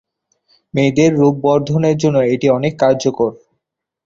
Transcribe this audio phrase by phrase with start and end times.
[0.73, 3.31] মেয়েদের রূপ বর্ধনের জন্য এটা অনেকটা কার্যকর।